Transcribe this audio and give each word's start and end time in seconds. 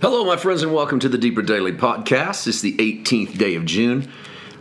Hello, 0.00 0.24
my 0.24 0.36
friends, 0.36 0.62
and 0.62 0.72
welcome 0.72 1.00
to 1.00 1.08
the 1.08 1.18
Deeper 1.18 1.42
Daily 1.42 1.72
Podcast. 1.72 2.46
It's 2.46 2.60
the 2.60 2.76
18th 2.76 3.36
day 3.36 3.56
of 3.56 3.64
June. 3.64 4.08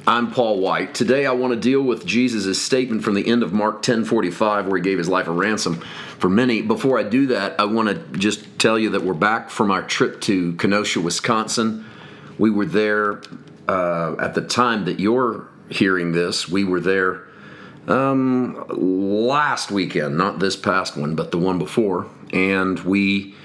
I'm 0.07 0.31
Paul 0.31 0.59
White. 0.59 0.95
Today 0.95 1.27
I 1.27 1.31
want 1.33 1.53
to 1.53 1.59
deal 1.59 1.83
with 1.83 2.07
Jesus' 2.07 2.59
statement 2.59 3.03
from 3.03 3.13
the 3.13 3.27
end 3.27 3.43
of 3.43 3.53
Mark 3.53 3.83
10:45 3.83 4.65
where 4.65 4.77
he 4.77 4.83
gave 4.83 4.97
his 4.97 5.07
life 5.07 5.27
a 5.27 5.31
ransom 5.31 5.75
for 6.17 6.27
many. 6.27 6.63
Before 6.63 6.97
I 6.97 7.03
do 7.03 7.27
that, 7.27 7.53
I 7.59 7.65
want 7.65 7.87
to 7.87 8.17
just 8.17 8.57
tell 8.57 8.79
you 8.79 8.89
that 8.89 9.03
we're 9.03 9.13
back 9.13 9.51
from 9.51 9.69
our 9.69 9.83
trip 9.83 10.21
to 10.21 10.53
Kenosha, 10.53 11.01
Wisconsin. 11.01 11.85
We 12.39 12.49
were 12.49 12.65
there 12.65 13.21
uh, 13.69 14.15
at 14.19 14.33
the 14.33 14.41
time 14.41 14.85
that 14.85 14.99
you're 14.99 15.47
hearing 15.69 16.13
this. 16.13 16.49
We 16.49 16.63
were 16.63 16.79
there 16.79 17.27
um, 17.87 18.65
last 18.69 19.69
weekend, 19.69 20.17
not 20.17 20.39
this 20.39 20.55
past 20.55 20.97
one, 20.97 21.13
but 21.13 21.29
the 21.29 21.37
one 21.37 21.59
before, 21.59 22.07
and 22.33 22.79
we 22.79 23.35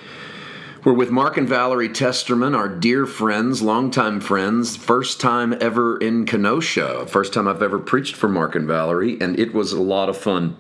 we're 0.85 0.93
with 0.93 1.11
Mark 1.11 1.37
and 1.37 1.49
Valerie 1.49 1.89
Testerman, 1.89 2.57
our 2.57 2.69
dear 2.69 3.07
friends, 3.07 3.63
longtime 3.63 4.21
friends, 4.21 4.77
first 4.77 5.21
time 5.21 5.55
ever 5.61 5.97
in 5.97 6.27
Kenosha, 6.27 7.07
first 7.07 7.33
time 7.33 7.47
I've 7.47 7.63
ever 7.63 7.79
preached 7.79 8.17
for 8.17 8.29
Mark 8.29 8.57
and 8.57 8.67
Valerie, 8.67 9.17
and 9.21 9.39
it 9.39 9.55
was 9.55 9.73
a 9.73 9.81
lot 9.81 10.09
of 10.09 10.17
fun. 10.17 10.57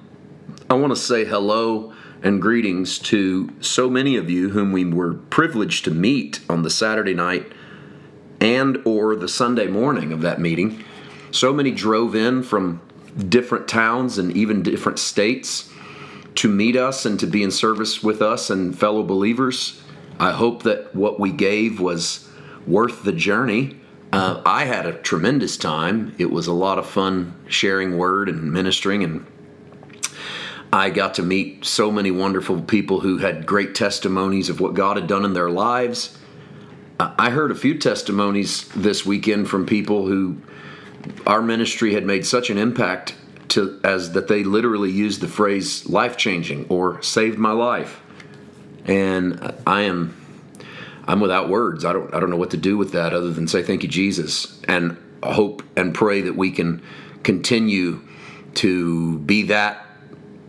I 0.71 0.75
want 0.75 0.93
to 0.93 0.97
say 0.97 1.25
hello 1.25 1.93
and 2.23 2.41
greetings 2.41 3.01
to 3.01 3.51
so 3.61 3.91
many 3.91 4.15
of 4.15 4.31
you 4.31 4.51
whom 4.51 4.71
we 4.71 4.85
were 4.85 5.15
privileged 5.15 5.85
to 5.87 5.91
meet 5.91 6.39
on 6.49 6.63
the 6.63 6.71
Saturday 6.71 7.15
night 7.15 7.51
and 8.41 8.79
or 8.85 9.17
the 9.17 9.29
Sunday 9.29 9.67
morning 9.67 10.13
of 10.13 10.21
that 10.21 10.41
meeting. 10.41 10.85
So 11.33 11.53
many 11.53 11.73
drove 11.73 12.15
in 12.15 12.45
from 12.45 12.81
different 13.29 13.67
towns 13.67 14.19
and 14.19 14.37
even 14.37 14.63
different 14.63 15.01
states 15.01 15.69
to 16.37 16.49
meet 16.49 16.77
us 16.77 17.05
and 17.05 17.19
to 17.19 17.27
be 17.27 17.43
in 17.43 17.51
service 17.51 18.05
with 18.05 18.23
us 18.23 18.51
and 18.51 18.79
fellow 18.79 19.03
believers 19.03 19.82
I 20.23 20.31
hope 20.31 20.63
that 20.63 20.95
what 20.95 21.19
we 21.19 21.33
gave 21.33 21.81
was 21.81 22.29
worth 22.65 23.03
the 23.03 23.13
journey. 23.13 23.81
Uh, 24.13 24.41
I 24.47 24.67
had 24.67 24.87
a 24.87 24.93
tremendous 24.93 25.57
time. 25.57 26.15
It 26.17 26.31
was 26.31 26.47
a 26.47 26.53
lot 26.53 26.79
of 26.79 26.87
fun 26.87 27.35
sharing 27.49 27.99
word 27.99 28.29
and 28.29 28.53
ministering, 28.53 29.03
and 29.03 29.27
I 30.73 30.91
got 30.91 31.15
to 31.15 31.25
meet 31.25 31.65
so 31.65 31.91
many 31.91 32.13
wonderful 32.13 32.63
people 32.63 33.01
who 33.01 33.19
had 33.19 33.47
great 33.47 33.75
testimonies 33.75 34.49
of 34.49 34.61
what 34.61 34.75
God 34.75 34.97
had 34.97 35.09
done 35.09 35.25
in 35.25 35.33
their 35.33 35.51
lives. 35.51 36.17
I 37.01 37.31
heard 37.31 37.51
a 37.51 37.57
few 37.57 37.77
testimonies 37.77 38.69
this 38.77 39.05
weekend 39.05 39.49
from 39.49 39.67
people 39.67 40.07
who 40.07 40.37
our 41.27 41.43
ministry 41.43 41.95
had 41.95 42.07
made 42.07 42.25
such 42.25 42.49
an 42.49 42.59
impact 42.59 43.17
to 43.49 43.81
as 43.83 44.13
that 44.13 44.29
they 44.29 44.45
literally 44.45 44.93
used 44.93 45.21
the 45.21 45.27
phrase 45.27 45.85
life 45.89 46.17
changing 46.17 46.65
or 46.69 47.03
saved 47.03 47.41
my 47.41 47.51
life 47.51 48.02
and 48.85 49.55
I 49.67 49.83
am 49.83 50.17
I'm 51.07 51.21
without 51.21 51.49
words. 51.49 51.85
I 51.85 51.93
don't 51.93 52.13
I 52.15 52.21
don't 52.21 52.31
know 52.31 52.37
what 52.37 52.51
to 52.51 52.57
do 52.57 52.77
with 52.77 52.93
that 52.93 53.13
other 53.13 53.31
than 53.31 53.49
say 53.49 53.63
thank 53.63 53.83
you 53.83 53.89
Jesus 53.89 54.61
and 54.69 54.97
hope 55.23 55.63
and 55.77 55.95
pray 55.95 56.21
that 56.23 56.37
we 56.37 56.51
can 56.51 56.83
continue 57.23 58.01
to 58.55 59.19
be 59.21 59.43
that 59.45 59.87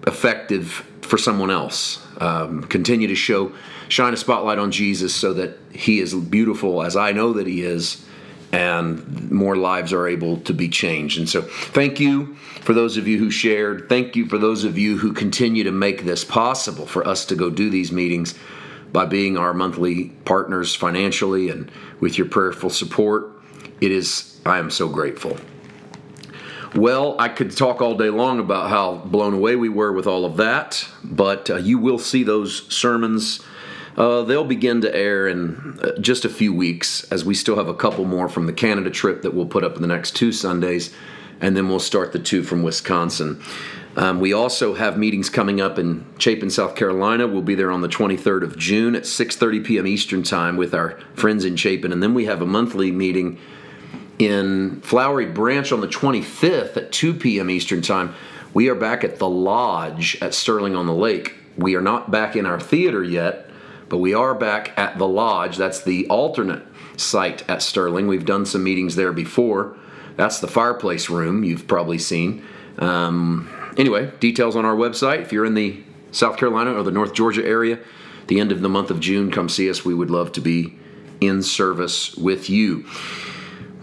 effective 0.08 0.86
for 1.02 1.17
someone 1.17 1.52
else. 1.52 2.06
Um, 2.17 2.64
continue 2.64 3.08
to 3.08 3.16
show 3.16 3.54
shine 3.89 4.14
a 4.14 4.17
spotlight 4.17 4.59
on 4.59 4.72
Jesus 4.72 5.14
so 5.14 5.34
that 5.34 5.58
he 5.72 6.00
is 6.00 6.14
beautiful 6.14 6.84
as 6.84 6.95
I 6.95 7.11
know 7.11 7.34
that 7.34 7.48
he 7.48 7.64
is 7.64 8.06
and 8.53 9.31
more 9.31 9.55
lives 9.55 9.91
are 9.91 10.07
able 10.07 10.37
to 10.41 10.53
be 10.53 10.69
changed. 10.69 11.17
And 11.17 11.27
so, 11.27 11.41
thank 11.41 11.99
you 11.99 12.35
for 12.61 12.73
those 12.73 12.97
of 12.97 13.07
you 13.07 13.17
who 13.17 13.31
shared. 13.31 13.89
Thank 13.89 14.15
you 14.15 14.27
for 14.27 14.37
those 14.37 14.63
of 14.63 14.77
you 14.77 14.97
who 14.97 15.11
continue 15.11 15.63
to 15.63 15.71
make 15.71 16.05
this 16.05 16.23
possible 16.23 16.85
for 16.85 17.05
us 17.05 17.25
to 17.25 17.35
go 17.35 17.49
do 17.49 17.71
these 17.71 17.91
meetings 17.91 18.35
by 18.93 19.05
being 19.05 19.37
our 19.37 19.55
monthly 19.55 20.09
partners 20.23 20.75
financially 20.75 21.49
and 21.49 21.69
with 21.99 22.17
your 22.17 22.27
prayerful 22.27 22.69
support. 22.69 23.31
It 23.81 23.91
is, 23.91 24.39
I 24.45 24.59
am 24.59 24.69
so 24.69 24.87
grateful. 24.87 25.35
Well, 26.75 27.15
I 27.19 27.29
could 27.29 27.55
talk 27.57 27.81
all 27.81 27.95
day 27.95 28.11
long 28.11 28.39
about 28.39 28.69
how 28.69 28.97
blown 28.97 29.33
away 29.33 29.55
we 29.55 29.69
were 29.69 29.92
with 29.92 30.05
all 30.05 30.25
of 30.25 30.37
that, 30.37 30.87
but 31.03 31.49
uh, 31.49 31.55
you 31.55 31.80
will 31.80 31.99
see 31.99 32.23
those 32.23 32.71
sermons 32.73 33.43
uh, 33.98 34.23
they'll 34.23 34.43
begin 34.43 34.81
to 34.81 34.95
air 34.95 35.27
in 35.27 35.80
uh, 35.81 35.98
just 35.99 36.26
a 36.26 36.30
few 36.30 36.54
weeks, 36.54 37.04
as 37.11 37.23
we 37.23 37.33
still 37.33 37.58
have 37.58 37.67
a 37.67 37.73
couple 37.73 38.05
more 38.05 38.27
from 38.27 38.48
the 38.48 38.54
Canada 38.54 38.89
trip 38.89 39.21
that 39.21 39.33
we'll 39.33 39.45
put 39.45 39.64
up 39.64 39.76
in 39.76 39.81
the 39.81 39.87
next 39.87 40.15
two 40.15 40.31
Sundays, 40.31 40.93
and 41.39 41.55
then 41.55 41.70
we'll 41.70 41.80
start 41.80 42.11
the 42.11 42.20
two 42.20 42.43
from 42.43 42.64
Wisconsin. 42.64 43.42
Um, 43.95 44.20
we 44.20 44.33
also 44.33 44.73
have 44.73 44.98
meetings 44.98 45.30
coming 45.30 45.61
up 45.61 45.77
in 45.77 46.05
Chapin, 46.17 46.49
South 46.49 46.76
Carolina. 46.76 47.27
We'll 47.27 47.43
be 47.43 47.54
there 47.54 47.71
on 47.71 47.81
the 47.81 47.87
23rd 47.87 48.43
of 48.43 48.58
June 48.58 48.95
at 48.95 49.04
6:30 49.04 49.64
p.m. 49.64 49.86
Eastern 49.86 50.23
Time 50.23 50.58
with 50.58 50.73
our 50.73 50.98
friends 51.14 51.45
in 51.45 51.55
Chapin, 51.55 51.92
and 51.92 52.02
then 52.02 52.15
we 52.15 52.25
have 52.25 52.42
a 52.42 52.48
monthly 52.48 52.92
meeting 52.92 53.37
in 54.17 54.81
Flowery 54.81 55.27
Branch 55.27 55.71
on 55.71 55.81
the 55.81 55.87
25th 55.87 56.77
at 56.77 56.92
2 56.92 57.14
p.m. 57.14 57.49
Eastern 57.49 57.81
Time. 57.81 58.15
We 58.54 58.70
are 58.70 58.75
back 58.75 59.04
at 59.04 59.20
the 59.20 59.30
Lodge 59.30 60.17
at 60.21 60.33
Sterling 60.33 60.75
on 60.75 60.87
the 60.87 60.93
Lake. 60.93 61.36
We 61.58 61.75
are 61.75 61.81
not 61.81 62.10
back 62.10 62.36
in 62.36 62.48
our 62.48 62.60
theater 62.60 63.04
yet 63.04 63.49
but 63.93 63.99
we 63.99 64.15
are 64.15 64.33
back 64.33 64.76
at 64.76 64.98
the 64.98 65.08
Lodge. 65.08 65.55
That's 65.55 65.83
the 65.83 66.08
alternate 66.08 66.64
site 66.98 67.48
at 67.48 67.61
Sterling. 67.61 68.08
We've 68.08 68.26
done 68.26 68.43
some 68.43 68.64
meetings 68.64 68.95
there 68.95 69.14
before. 69.14 69.77
That's 70.15 70.39
the 70.39 70.48
fireplace 70.48 71.11
room 71.11 71.43
you've 71.43 71.67
probably 71.67 71.99
seen. 71.99 72.43
Um, 72.80 73.48
anyway, 73.77 74.11
details 74.20 74.55
on 74.55 74.65
our 74.65 74.76
website. 74.76 75.21
If 75.21 75.31
you're 75.31 75.45
in 75.45 75.54
the 75.54 75.83
South 76.11 76.37
Carolina 76.37 76.73
or 76.73 76.81
the 76.81 76.89
North 76.89 77.14
Georgia 77.14 77.45
area, 77.45 77.77
the 78.30 78.39
end 78.39 78.52
of 78.52 78.64
the 78.64 78.67
month 78.67 78.89
of 78.89 78.99
June, 78.99 79.30
come 79.30 79.48
see 79.48 79.70
us. 79.70 79.86
We 79.86 79.93
would 79.93 80.10
love 80.10 80.31
to 80.31 80.42
be 80.42 80.75
in 81.21 81.43
service 81.43 82.15
with 82.15 82.49
you. 82.49 82.87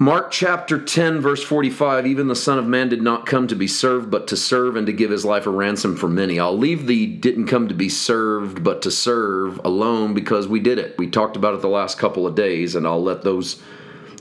Mark 0.03 0.31
chapter 0.31 0.81
10, 0.81 1.21
verse 1.21 1.45
45 1.45 2.07
Even 2.07 2.27
the 2.27 2.35
Son 2.35 2.59
of 2.59 2.67
Man 2.67 2.89
did 2.89 3.03
not 3.03 3.27
come 3.27 3.47
to 3.49 3.55
be 3.55 3.67
served, 3.67 4.11
but 4.11 4.27
to 4.29 4.37
serve 4.37 4.75
and 4.75 4.87
to 4.87 4.95
give 4.95 5.11
his 5.11 5.27
life 5.27 5.45
a 5.45 5.51
ransom 5.51 5.95
for 5.95 6.09
many. 6.09 6.41
I'll 6.41 6.57
leave 6.57 6.87
the 6.87 7.05
didn't 7.05 7.49
come 7.49 7.69
to 7.69 7.75
be 7.75 7.91
served, 7.91 8.65
but 8.65 8.81
to 8.81 8.91
serve 8.91 9.61
alone 9.63 10.15
because 10.15 10.49
we 10.49 10.59
did 10.59 10.79
it. 10.79 10.97
We 10.97 11.11
talked 11.11 11.37
about 11.37 11.53
it 11.53 11.61
the 11.61 11.69
last 11.69 11.99
couple 11.99 12.27
of 12.27 12.35
days, 12.35 12.75
and 12.75 12.87
I'll 12.87 13.03
let 13.03 13.25
those 13.25 13.63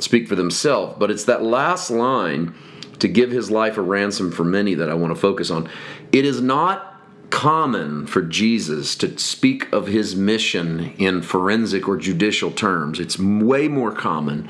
speak 0.01 0.27
for 0.27 0.35
themselves. 0.35 0.97
But 0.99 1.11
it's 1.11 1.23
that 1.23 1.43
last 1.43 1.89
line 1.89 2.53
to 2.99 3.07
give 3.07 3.31
his 3.31 3.49
life 3.49 3.77
a 3.77 3.81
ransom 3.81 4.33
for 4.33 4.43
many 4.43 4.73
that 4.73 4.89
I 4.89 4.95
want 4.95 5.15
to 5.15 5.19
focus 5.19 5.49
on. 5.49 5.69
It 6.11 6.25
is 6.25 6.41
not 6.41 6.99
common 7.29 8.05
for 8.05 8.21
Jesus 8.21 8.97
to 8.97 9.17
speak 9.17 9.71
of 9.71 9.87
his 9.87 10.13
mission 10.13 10.93
in 10.97 11.21
forensic 11.21 11.87
or 11.87 11.95
judicial 11.95 12.51
terms, 12.51 12.99
it's 12.99 13.17
way 13.17 13.69
more 13.69 13.93
common 13.93 14.49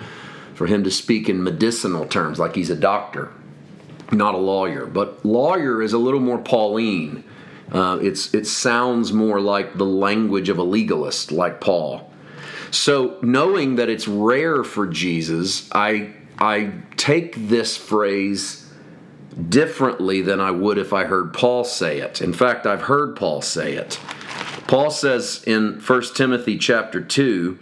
for 0.60 0.68
him 0.68 0.84
to 0.84 0.92
speak 0.92 1.30
in 1.30 1.42
medicinal 1.42 2.06
terms, 2.06 2.38
like 2.38 2.54
he's 2.54 2.70
a 2.70 2.76
doctor, 2.76 3.32
not 4.12 4.36
a 4.36 4.38
lawyer. 4.38 4.86
But 4.86 5.26
lawyer 5.26 5.82
is 5.82 5.94
a 5.94 5.98
little 5.98 6.20
more 6.20 6.38
Pauline. 6.38 7.24
Uh, 7.72 7.98
it's 8.02 8.34
it 8.34 8.46
sounds 8.46 9.14
more 9.14 9.40
like 9.40 9.78
the 9.78 9.86
language 9.86 10.50
of 10.50 10.58
a 10.58 10.64
legalist, 10.64 11.32
like 11.32 11.62
Paul. 11.62 12.12
So 12.72 13.18
knowing 13.22 13.78
that 13.78 13.88
it's 13.88 14.06
rare 14.06 14.66
for 14.66 14.86
Jesus, 14.86 15.70
I 15.72 16.14
I 16.38 16.74
take 16.98 17.48
this 17.48 17.78
phrase 17.78 18.70
differently 19.48 20.22
than 20.22 20.42
I 20.42 20.52
would 20.52 20.78
if 20.78 20.92
I 20.92 21.06
heard 21.06 21.34
Paul 21.34 21.64
say 21.64 22.02
it. 22.02 22.22
In 22.22 22.34
fact, 22.34 22.66
I've 22.66 22.82
heard 22.82 23.16
Paul 23.16 23.42
say 23.42 23.76
it. 23.76 23.98
Paul 24.68 24.92
says 24.92 25.42
in 25.48 25.80
1 25.80 26.02
Timothy 26.16 26.58
chapter 26.58 27.00
2, 27.00 27.58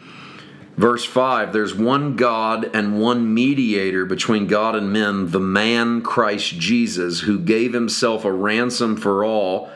Verse 0.78 1.04
5 1.04 1.52
There's 1.54 1.76
one 1.76 2.16
God 2.16 2.70
and 2.74 3.02
one 3.02 3.34
mediator 3.34 4.06
between 4.06 4.48
God 4.48 4.76
and 4.76 4.94
men, 4.94 5.32
the 5.32 5.40
man 5.40 6.02
Christ 6.02 6.60
Jesus, 6.60 7.22
who 7.22 7.40
gave 7.40 7.74
himself 7.74 8.24
a 8.24 8.32
ransom 8.32 8.96
for 8.96 9.26
all 9.26 9.70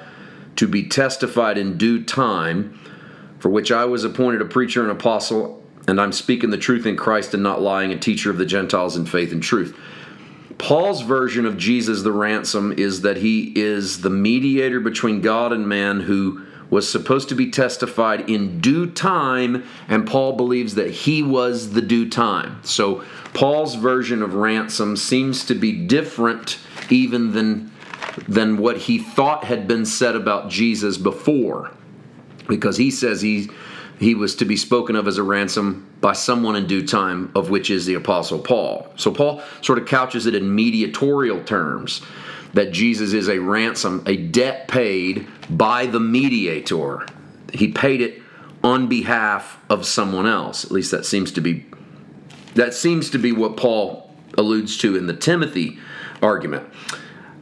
to 0.56 0.68
be 0.68 0.88
testified 0.88 1.58
in 1.58 1.78
due 1.78 2.04
time, 2.04 2.80
for 3.40 3.50
which 3.50 3.72
I 3.72 3.86
was 3.86 4.04
appointed 4.04 4.42
a 4.42 4.46
preacher 4.46 4.84
and 4.84 4.92
apostle, 4.92 5.64
and 5.88 6.00
I'm 6.00 6.12
speaking 6.12 6.52
the 6.52 6.58
truth 6.58 6.86
in 6.86 6.96
Christ 6.96 7.34
and 7.34 7.42
not 7.42 7.62
lying, 7.62 7.92
a 7.92 7.98
teacher 7.98 8.30
of 8.30 8.38
the 8.38 8.46
Gentiles 8.46 8.96
in 8.96 9.08
faith 9.08 9.32
and 9.32 9.42
truth. 9.42 9.76
Paul's 10.60 11.02
version 11.02 11.48
of 11.48 11.58
Jesus 11.58 12.04
the 12.04 12.12
ransom 12.12 12.72
is 12.74 13.02
that 13.02 13.18
he 13.18 13.52
is 13.56 14.02
the 14.02 14.12
mediator 14.12 14.80
between 14.80 15.22
God 15.22 15.52
and 15.52 15.68
man 15.68 16.02
who 16.02 16.46
was 16.72 16.90
supposed 16.90 17.30
to 17.30 17.36
be 17.36 17.52
testified 17.52 18.28
in 18.28 18.60
due 18.62 18.90
time, 18.90 19.64
and 19.88 20.08
Paul 20.08 20.34
believes 20.34 20.74
that 20.76 20.90
he 20.90 21.22
was 21.22 21.74
the 21.74 21.82
due 21.82 22.10
time. 22.10 22.62
So 22.64 23.04
Paul's 23.34 23.76
version 23.76 24.24
of 24.24 24.34
ransom 24.34 24.96
seems 24.96 25.46
to 25.46 25.54
be 25.54 25.74
different 25.86 26.58
even 26.90 27.34
than 27.34 27.70
than 28.28 28.58
what 28.58 28.78
he 28.78 28.98
thought 28.98 29.46
had 29.46 29.68
been 29.68 29.86
said 29.86 30.16
about 30.16 30.50
Jesus 30.50 30.98
before. 30.98 31.72
Because 32.48 32.78
he 32.78 32.90
says 32.90 33.22
he 33.22 33.50
he 34.00 34.16
was 34.16 34.36
to 34.38 34.46
be 34.46 34.58
spoken 34.58 34.96
of 34.96 35.08
as 35.08 35.18
a 35.18 35.24
ransom 35.24 35.88
by 36.02 36.14
someone 36.14 36.56
in 36.56 36.66
due 36.66 36.86
time, 36.86 37.32
of 37.36 37.50
which 37.50 37.70
is 37.70 37.86
the 37.86 37.94
Apostle 37.94 38.40
Paul. 38.40 38.92
So 38.96 39.12
Paul 39.12 39.44
sort 39.62 39.78
of 39.78 39.86
couches 39.86 40.26
it 40.26 40.34
in 40.34 40.56
mediatorial 40.56 41.44
terms 41.44 42.02
that 42.54 42.72
Jesus 42.72 43.14
is 43.14 43.30
a 43.30 43.40
ransom, 43.40 44.04
a 44.06 44.18
debt 44.18 44.68
paid 44.68 45.28
by 45.50 45.86
the 45.86 46.00
mediator. 46.00 47.06
He 47.54 47.70
paid 47.70 48.02
it 48.02 48.22
on 48.64 48.88
behalf 48.88 49.60
of 49.70 49.86
someone 49.86 50.28
else. 50.28 50.66
At 50.66 50.72
least 50.72 50.92
that 50.92 51.06
seems 51.06 51.32
to 51.34 51.42
be 51.42 51.66
that 52.56 52.74
seems 52.74 53.10
to 53.12 53.18
be 53.18 53.32
what 53.32 53.56
Paul 53.56 54.14
alludes 54.38 54.78
to 54.80 54.98
in 54.98 55.08
the 55.08 55.16
Timothy 55.16 55.80
argument. 56.22 56.68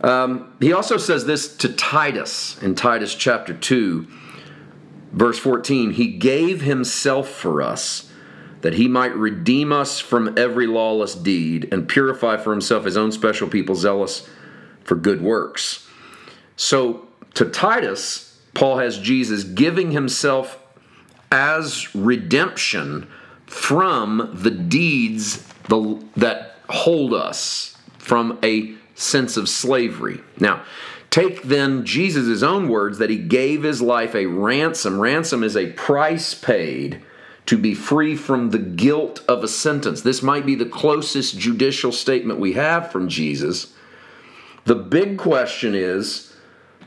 Um, 0.02 0.56
he 0.60 0.72
also 0.72 0.98
says 0.98 1.26
this 1.26 1.58
to 1.58 1.70
Titus 1.70 2.62
in 2.62 2.76
Titus 2.76 3.16
chapter 3.16 3.54
2, 3.54 4.08
verse 5.12 5.40
14. 5.40 5.92
He 5.92 6.08
gave 6.08 6.62
himself 6.62 7.28
for 7.28 7.62
us 7.62 8.12
that 8.62 8.76
he 8.76 8.88
might 8.88 9.16
redeem 9.16 9.72
us 9.72 10.00
from 10.00 10.38
every 10.38 10.68
lawless 10.68 11.16
deed 11.16 11.68
and 11.72 11.88
purify 11.88 12.38
for 12.38 12.52
himself 12.52 12.86
his 12.86 12.98
own 12.98 13.12
special 13.12 13.48
people 13.48 13.76
zealous 13.76 14.30
for 14.90 14.96
good 14.96 15.22
works. 15.22 15.88
So 16.56 17.08
to 17.36 17.46
Titus, 17.46 18.42
Paul 18.56 18.80
has 18.80 18.98
Jesus 18.98 19.44
giving 19.44 19.92
himself 19.92 20.58
as 21.32 21.94
redemption 21.94 23.08
from 23.46 24.32
the 24.34 24.50
deeds 24.50 25.46
that 25.68 26.56
hold 26.70 27.14
us 27.14 27.78
from 28.00 28.40
a 28.44 28.74
sense 28.96 29.38
of 29.38 29.48
slavery. 29.48 30.22
Now, 30.40 30.64
take 31.12 31.44
then 31.44 31.86
Jesus' 31.86 32.42
own 32.42 32.68
words 32.68 32.98
that 32.98 33.12
he 33.12 33.18
gave 33.18 33.62
his 33.62 33.84
life 33.84 34.16
a 34.16 34.26
ransom. 34.26 35.00
Ransom 35.00 35.44
is 35.44 35.56
a 35.56 35.72
price 35.74 36.34
paid 36.34 37.00
to 37.46 37.60
be 37.60 37.76
free 37.76 38.16
from 38.16 38.50
the 38.50 38.58
guilt 38.58 39.24
of 39.28 39.44
a 39.44 39.48
sentence. 39.48 40.02
This 40.02 40.24
might 40.24 40.48
be 40.48 40.56
the 40.56 40.66
closest 40.66 41.38
judicial 41.38 41.92
statement 41.92 42.40
we 42.40 42.54
have 42.54 42.92
from 42.92 43.08
Jesus. 43.08 43.74
The 44.70 44.76
big 44.76 45.18
question 45.18 45.74
is 45.74 46.32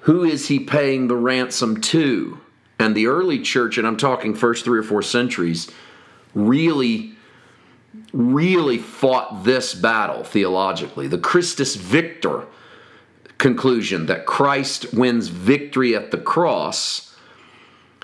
who 0.02 0.22
is 0.22 0.46
he 0.46 0.60
paying 0.60 1.08
the 1.08 1.16
ransom 1.16 1.80
to? 1.80 2.38
And 2.78 2.94
the 2.94 3.08
early 3.08 3.40
church, 3.40 3.76
and 3.76 3.84
I'm 3.84 3.96
talking 3.96 4.36
first 4.36 4.64
three 4.64 4.78
or 4.78 4.84
four 4.84 5.02
centuries, 5.02 5.68
really, 6.32 7.16
really 8.12 8.78
fought 8.78 9.42
this 9.42 9.74
battle 9.74 10.22
theologically. 10.22 11.08
The 11.08 11.18
Christus 11.18 11.74
Victor 11.74 12.46
conclusion 13.38 14.06
that 14.06 14.26
Christ 14.26 14.94
wins 14.94 15.26
victory 15.26 15.96
at 15.96 16.12
the 16.12 16.18
cross 16.18 17.16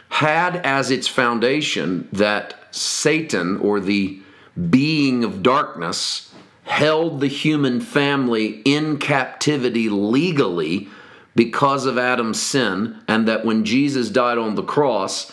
had 0.08 0.56
as 0.56 0.90
its 0.90 1.06
foundation 1.06 2.08
that 2.10 2.74
Satan 2.74 3.58
or 3.58 3.78
the 3.78 4.22
being 4.70 5.22
of 5.22 5.44
darkness 5.44 6.27
held 6.68 7.20
the 7.20 7.28
human 7.28 7.80
family 7.80 8.60
in 8.64 8.98
captivity 8.98 9.88
legally 9.88 10.86
because 11.34 11.86
of 11.86 11.96
Adam's 11.96 12.40
sin, 12.40 13.00
and 13.08 13.26
that 13.26 13.44
when 13.44 13.64
Jesus 13.64 14.10
died 14.10 14.38
on 14.38 14.54
the 14.54 14.62
cross, 14.62 15.32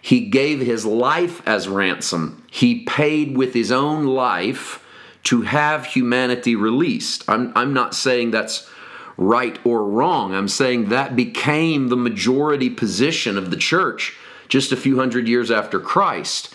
he 0.00 0.20
gave 0.20 0.60
his 0.60 0.86
life 0.86 1.42
as 1.46 1.68
ransom. 1.68 2.44
He 2.50 2.84
paid 2.84 3.36
with 3.36 3.52
his 3.52 3.72
own 3.72 4.04
life 4.04 4.84
to 5.24 5.42
have 5.42 5.86
humanity 5.86 6.54
released. 6.54 7.24
I'm, 7.28 7.52
I'm 7.56 7.72
not 7.72 7.94
saying 7.94 8.30
that's 8.30 8.70
right 9.16 9.58
or 9.64 9.82
wrong. 9.82 10.34
I'm 10.34 10.46
saying 10.46 10.90
that 10.90 11.16
became 11.16 11.88
the 11.88 11.96
majority 11.96 12.70
position 12.70 13.36
of 13.36 13.50
the 13.50 13.56
church 13.56 14.14
just 14.48 14.70
a 14.70 14.76
few 14.76 14.98
hundred 14.98 15.26
years 15.26 15.50
after 15.50 15.80
Christ. 15.80 16.54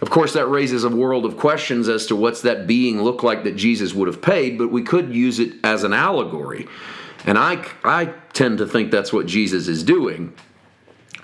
Of 0.00 0.10
course, 0.10 0.32
that 0.34 0.46
raises 0.46 0.84
a 0.84 0.88
world 0.88 1.24
of 1.24 1.36
questions 1.36 1.88
as 1.88 2.06
to 2.06 2.16
what's 2.16 2.42
that 2.42 2.66
being 2.66 3.02
look 3.02 3.22
like 3.22 3.44
that 3.44 3.56
Jesus 3.56 3.94
would 3.94 4.06
have 4.06 4.22
paid, 4.22 4.56
but 4.56 4.70
we 4.70 4.82
could 4.82 5.14
use 5.14 5.40
it 5.40 5.54
as 5.64 5.82
an 5.82 5.92
allegory. 5.92 6.68
And 7.26 7.36
I, 7.36 7.64
I 7.82 8.14
tend 8.32 8.58
to 8.58 8.66
think 8.66 8.90
that's 8.90 9.12
what 9.12 9.26
Jesus 9.26 9.66
is 9.66 9.82
doing. 9.82 10.34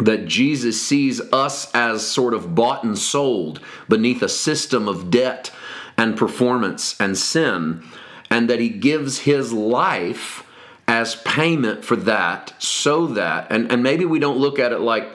That 0.00 0.26
Jesus 0.26 0.82
sees 0.82 1.20
us 1.32 1.72
as 1.72 2.04
sort 2.04 2.34
of 2.34 2.56
bought 2.56 2.82
and 2.82 2.98
sold 2.98 3.60
beneath 3.88 4.22
a 4.22 4.28
system 4.28 4.88
of 4.88 5.08
debt 5.08 5.52
and 5.96 6.16
performance 6.16 7.00
and 7.00 7.16
sin, 7.16 7.84
and 8.28 8.50
that 8.50 8.58
he 8.58 8.68
gives 8.68 9.20
his 9.20 9.52
life 9.52 10.44
as 10.88 11.14
payment 11.16 11.84
for 11.84 11.94
that 11.96 12.52
so 12.58 13.06
that, 13.06 13.46
and, 13.50 13.70
and 13.70 13.82
maybe 13.82 14.04
we 14.04 14.18
don't 14.18 14.38
look 14.38 14.58
at 14.58 14.72
it 14.72 14.80
like 14.80 15.08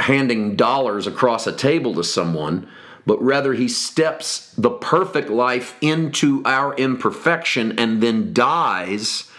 handing 0.00 0.56
dollars 0.56 1.06
across 1.06 1.46
a 1.46 1.52
table 1.52 1.94
to 1.94 2.04
someone, 2.04 2.68
but 3.06 3.22
rather 3.22 3.52
he 3.54 3.68
steps 3.68 4.54
the 4.56 4.70
perfect 4.70 5.28
life 5.28 5.76
into 5.80 6.42
our 6.44 6.74
imperfection 6.76 7.78
and 7.78 8.02
then 8.02 8.32
dies 8.32 9.30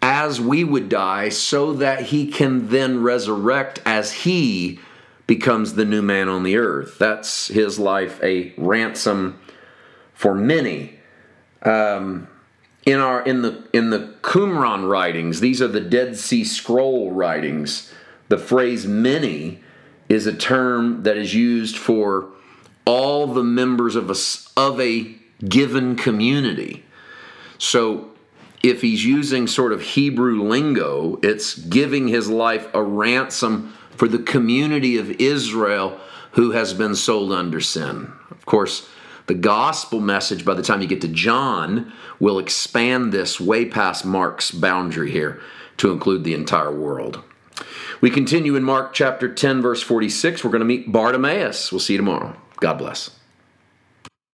as 0.00 0.40
we 0.40 0.62
would 0.62 0.88
die, 0.88 1.28
so 1.28 1.72
that 1.72 2.02
he 2.02 2.30
can 2.30 2.68
then 2.68 3.02
resurrect 3.02 3.80
as 3.84 4.12
he 4.12 4.78
becomes 5.26 5.74
the 5.74 5.84
new 5.84 6.02
man 6.02 6.28
on 6.28 6.44
the 6.44 6.56
earth. 6.56 6.98
That's 6.98 7.48
his 7.48 7.78
life, 7.78 8.22
a 8.22 8.54
ransom 8.56 9.40
for 10.14 10.34
many. 10.34 10.98
Um, 11.62 12.28
in 12.86 13.00
our 13.00 13.22
in 13.22 13.42
the 13.42 13.68
in 13.72 13.90
the 13.90 14.14
Qumran 14.22 14.88
writings, 14.88 15.40
these 15.40 15.60
are 15.60 15.68
the 15.68 15.80
Dead 15.80 16.16
Sea 16.16 16.44
Scroll 16.44 17.10
writings. 17.12 17.92
The 18.28 18.38
phrase 18.38 18.86
"many" 18.86 19.62
is 20.08 20.26
a 20.26 20.34
term 20.34 21.02
that 21.02 21.16
is 21.16 21.34
used 21.34 21.76
for 21.76 22.30
all 22.84 23.26
the 23.26 23.44
members 23.44 23.94
of 23.94 24.10
a 24.10 24.16
of 24.58 24.80
a 24.80 25.14
given 25.46 25.94
community. 25.94 26.84
So 27.58 28.10
if 28.62 28.80
he's 28.80 29.04
using 29.04 29.46
sort 29.46 29.72
of 29.72 29.82
Hebrew 29.82 30.42
lingo, 30.42 31.18
it's 31.22 31.54
giving 31.54 32.08
his 32.08 32.28
life 32.28 32.66
a 32.74 32.82
ransom 32.82 33.74
for 33.90 34.08
the 34.08 34.18
community 34.18 34.96
of 34.96 35.10
Israel 35.20 35.98
who 36.32 36.52
has 36.52 36.74
been 36.74 36.94
sold 36.94 37.32
under 37.32 37.60
sin. 37.60 38.12
Of 38.30 38.46
course, 38.46 38.88
the 39.26 39.34
gospel 39.34 40.00
message, 40.00 40.44
by 40.44 40.54
the 40.54 40.62
time 40.62 40.80
you 40.80 40.88
get 40.88 41.02
to 41.02 41.08
John, 41.08 41.92
will 42.18 42.38
expand 42.38 43.12
this 43.12 43.40
way 43.40 43.66
past 43.66 44.04
Mark's 44.04 44.50
boundary 44.50 45.10
here 45.10 45.40
to 45.76 45.92
include 45.92 46.24
the 46.24 46.34
entire 46.34 46.72
world. 46.72 47.22
We 48.00 48.10
continue 48.10 48.56
in 48.56 48.64
Mark 48.64 48.92
chapter 48.92 49.32
10, 49.32 49.62
verse 49.62 49.82
46. 49.82 50.44
We're 50.44 50.50
going 50.50 50.60
to 50.60 50.66
meet 50.66 50.92
Bartimaeus. 50.92 51.72
We'll 51.72 51.80
see 51.80 51.94
you 51.94 51.98
tomorrow. 51.98 52.36
God 52.60 52.74
bless. 52.74 53.17